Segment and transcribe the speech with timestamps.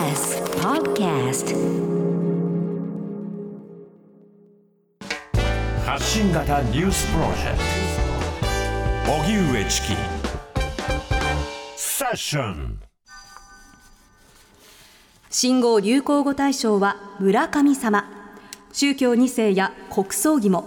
[0.00, 1.54] TBS Podcast.
[5.84, 7.58] 発信型ニュースプロジェク
[9.04, 9.12] ト。
[9.12, 9.88] 荻上チキ。
[11.76, 12.80] セッション。
[15.28, 18.08] 新語・流行語大賞は村神様。
[18.72, 20.66] 宗教2世や国葬儀も。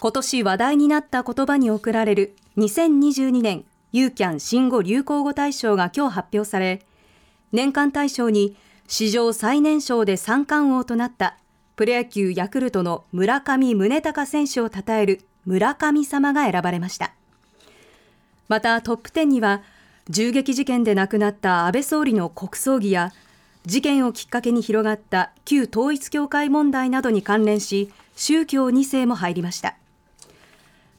[0.00, 6.82] 今年話題になった言葉に贈られる2022年ユーキャン新語・流行語大賞が今日発表され
[7.52, 11.36] 年間大賞に史上最年少で三冠王となった
[11.76, 17.12] プロ野球ヤクルトの村上宗隆選手を称える村神様が選ばれました。
[18.48, 19.62] またトップ10には
[20.10, 23.12] 銃撃事件で亡くなった安倍総理の国葬儀や
[23.66, 29.76] 事件をきっかけに広がった旧統一教会問題などに関連し宗教2世も入りました。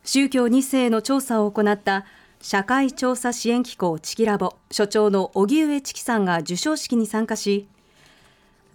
[0.03, 2.05] 宗教2世の調査を行った
[2.41, 7.67] 社会調査支援機構チキラボ所長の荻上チキさんが授賞式に参加し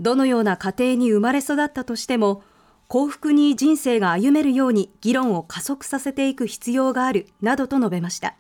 [0.00, 2.42] どのような家庭に生まれ育ったとしても
[2.88, 8.36] 幸福に人生が歩めるように議論を加速させていく必要があるなどと述べました。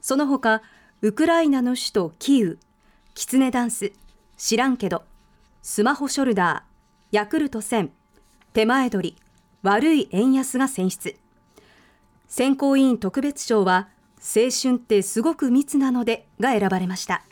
[0.00, 0.62] その他
[1.02, 2.58] ウクライナの首都キーウ
[3.14, 3.92] キツネダンス
[4.36, 5.04] 知らんけど
[5.62, 7.90] スマホショルダーヤクルト1000
[8.54, 9.16] 手前取り
[9.62, 11.16] 悪い円安が選出。
[12.26, 13.88] 選考委員特別賞は
[14.22, 17.24] 青春ってすごく密なのでが選ばれました。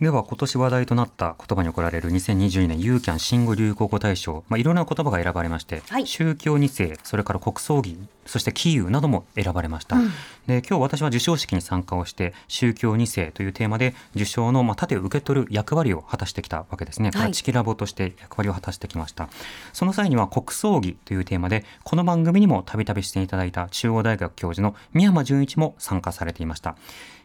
[0.00, 10.10] では今年話題となった言葉に贈られる2022年ユーキャン新語・流行語大賞、まあ、いろんな言葉が選ばれまして、はい、宗教2世それから国葬儀そしてキーウなども選ばれました、うん、
[10.46, 19.28] で今日私は授賞式に参加をして宗教2世というテーマで受賞のまあ盾を受け取る役割を果たしてきたわけですね、はい、チキラボとして役割を果たしてきました。
[19.74, 26.76] その際には国葬儀というテーマでこの番組にもたびたび出演いただいた中央大学教授の宮間純一も参加されていました。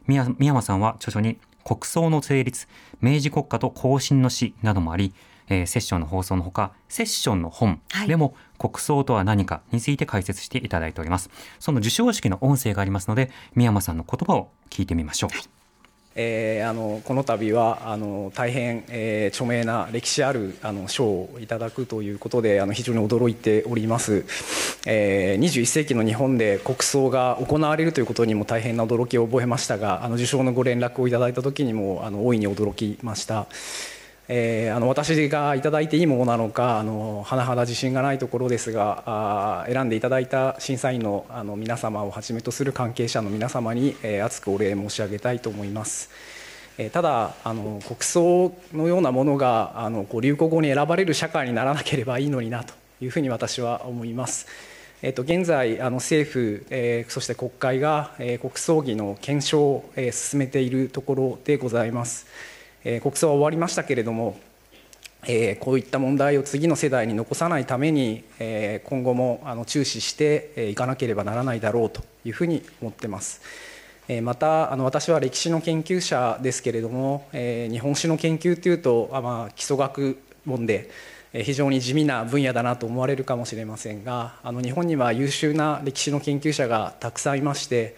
[0.08, 2.68] 宮間さんは著書に国葬の成立、
[3.02, 5.14] 明治国家と後進の死などもあり、
[5.50, 11.32] えー、セッションの放送のほか、セッションの本でも、国葬とは何かについて解説していただいております。
[11.60, 15.30] その授賞式の音声がありますので、宮山さんの言葉を聞いてみましょう。
[15.32, 15.55] はい
[16.18, 24.24] えー、あのこの度はあの大変、えー、著名な歴史あるあの賞をいただくということであの非常に驚いております、
[24.86, 33.48] えー、21世紀の日本で国葬が行われるということにも大変な驚きを覚えましたがあの受賞のご連絡をいただいた時にもあの大いに驚きました。
[34.28, 46.10] えー、あの私がいいていいものなのかあの甚だ自信がないところですがあ選んでいただいた審査員のあの皆様をはじめとする関係者の皆様に、えー、厚くお礼申し上げたいと思います。
[46.78, 54.48] えー、ただあの国葬のようなものがあのこう流行語に選ばれる社会にならなければいいのになというふうに私は思います。
[55.04, 62.26] えー、と現在あの政府、えー、そして国会が、えー、国葬儀の検証を、えー、進めているところでございます。
[62.86, 64.40] え国葬は終わりましたけれども、
[65.28, 73.42] えこういった問題を次の世代に残さないために、え今後もあの注視していかなければならないだろうというふうに思ってます。
[74.22, 80.92] またあの私は歴史の研究者ですけれども、え日本史の研究というと、あまあ、基礎学問で
[81.44, 87.96] 非常に地味な分野だなと思われるかもしれませんがあの日本には優秀な歴史の研究者がたくさんいまして、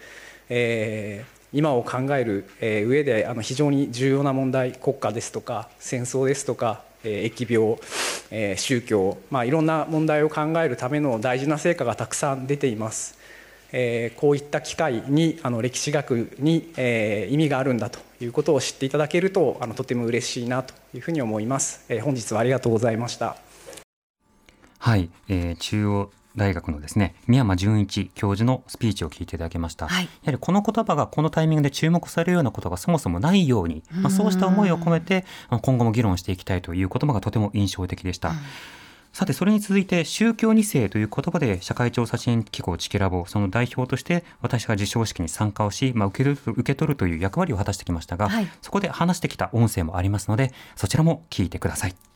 [0.48, 13.18] えー、今を考える上であの非常に重要な問題国家ですとか戦争ですとか疫病宗教、まあ、いろんな問題を考えるための大事な成果がたくさん出ています。
[13.70, 21.84] えこういった機会にあの歴史学に、え意味があるんだということを知っていただけるとあのとても嬉しいなというふうに思います。
[21.88, 23.36] え本日はありがとうございました。
[24.78, 38.32] はい、えー、中央大学のですね宮間純一教授のスピーチを聞いていただきました、はい、やはりこの言葉がこのタイミングで注目されるようなことがそもそもないように、まあ、そうした思いを込めて今後も議論していきたいという言葉がとても印象的でした。
[39.12, 52.07] さてそれに続いて宗教2世という言葉で社会調査支援機構チキラボその代表として私が授賞式に参加をし、まあ、受ける受け取るという役割を果たしてきましたが、はい、そこで話してきた音声もありますのでそちらも聞いてください。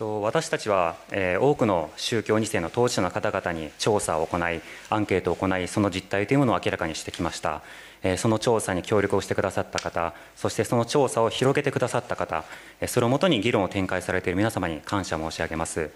[0.00, 4.60] 私たちは、え、多くの宗教2世の当事者の方々に調査を行い
[4.90, 7.62] アンケートを行いその実態というものを明らかにしてきました、
[8.04, 12.44] え、その調査に協力をしてくださった方そしてその調査を広げてくださった方、
[12.80, 15.90] え、それをもとに議論を展開されている皆様に感謝申し上げます。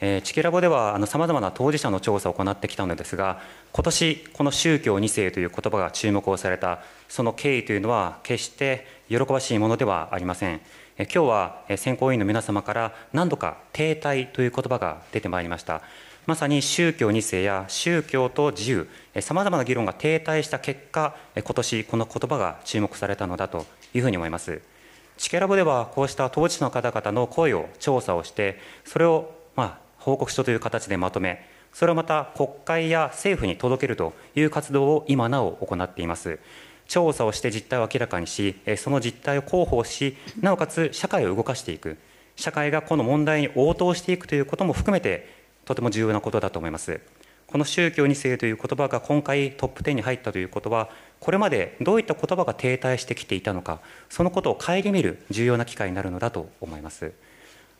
[0.00, 3.40] えー、チキラボではさまざまな当事者の調査を行ってきたのですが
[3.72, 10.60] 今年この宗教2世という言葉が注目をされたその経緯というのは決して喜ばしいものではありません。
[10.98, 15.82] 今日は選考委員の皆様から何度か停滞という言葉が出てまいりました。
[16.26, 18.88] まさに宗教2世や宗教と自由
[19.20, 24.60] さまざまな議論が停滞した結果今年この言葉が注目されたのだというふうに思います。
[25.18, 36.38] チケラボではこうした当事者の方々の声を調査をしてそれをまあ報告書という形でまとめそれをまた国会や政府に届けるという活動を今なお行っています。
[36.86, 41.98] 調査をして実態を明らかにしその実態を広報しなおかつ社会を動かしていく。
[42.36, 45.28] 社会がこの問題に応答していくということも含めて
[45.64, 47.00] とても重要なことだと思います。
[47.48, 50.88] この宗教2世という言葉が今回トップ10に入ったということは
[51.18, 57.12] これまでどういった言葉が停滞してきていたのかそのことを顧みる重要な機会になるのだと思います。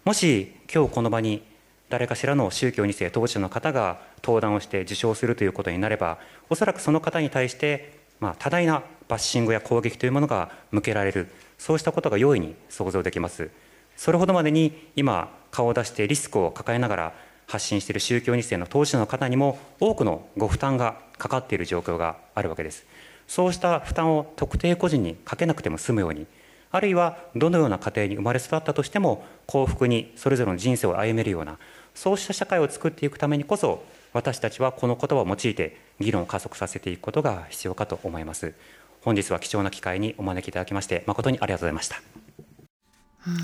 [0.05, 1.56] もし今日この場に
[1.89, 6.19] 誰かしらの宗教2世当事者の方が登壇をして受賞するということになれば
[6.51, 11.29] おそらくその方に対してまあ多大なバッシングや攻撃というものが向けられる。
[11.59, 13.51] そうしたことが容易に想像できます。
[13.97, 17.15] それほどまでに今顔を出してリスクを抱えながら
[17.47, 22.85] 発信している宗教2世の当事者の方にも多くのご負担がかかっている状況があるわけです。
[23.29, 26.27] そうした負担を特定個人にかけなくても済むように
[26.71, 31.59] あるいはどのような家庭に生まれ育ったとしても幸福にそれぞれの人生を歩めるような
[31.97, 33.83] そうした社会を作っていくためにこそ
[34.13, 38.55] 私たちはこの言葉を用いて議論を加速させていくことが必要かと思います。
[39.03, 41.97] 本日は貴重な機会にお招きいただきまして誠にありがとうございました。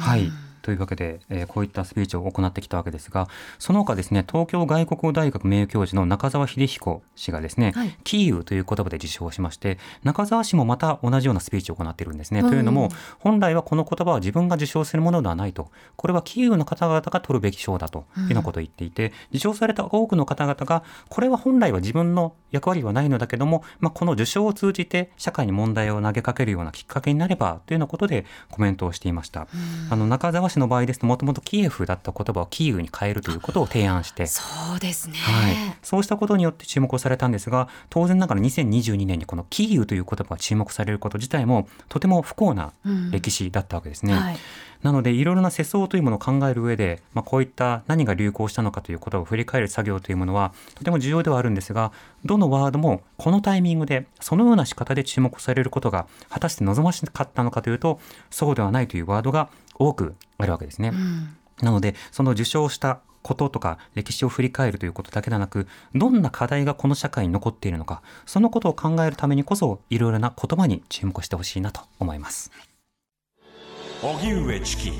[0.00, 0.51] はい。
[0.62, 3.28] というわけで、えー、こういったスピーチを行ってきたわけですが、
[3.58, 12.40] その他ですね、東京外国語大学名誉教授の中澤秀彦氏がですね、はい、キーウという言葉で受賞しまして、中澤氏もまた同じようなスピーチを行っているんですね。
[12.40, 12.88] うん、というのも、
[13.18, 29.42] 本来はこの言葉は自分が受賞するものではないと、これはキーウの方々が取るべき賞だというようなことを言っていて、うん、受賞された多くの方々が、これは本来は自分の役割はないのだけども、まあ、この受賞を通じて社会に問題を投げかけるようなきっかけになればというようなことでコメントをしていました。
[29.42, 29.48] うん、
[29.92, 34.42] あの中澤氏の場合ですと、もとももとキエフだった言葉をキーウに変えるということを提案してそ
[34.76, 42.72] うですね、はい、そうしたことによって注目をされたんですが当然ながら2022年にこのキーウという言葉が注目されること自体もとても不幸な
[43.10, 44.14] 歴史だったわけですね。
[44.14, 44.36] うんはい。
[44.82, 51.92] なのでいろいろな世相というものを考える上で、まあ、こういった何が流行したのかということを振り返る作業というものはとても重要ではあるんですが
[52.24, 58.00] どのワードもこのタイミングでそのような仕方で注目されることが果たして望ましかったのかというと
[58.30, 60.88] そうではないというワードが多くあるわけですね。
[60.88, 72.50] うん、なのでその受賞したこととか歴史を振り返るということだけでなくどんな課題がこの社会に残っているのかそのことを考えるためにこそいろいろな言葉に注目してほしいなと思います。
[74.02, 74.92] 荻上チキ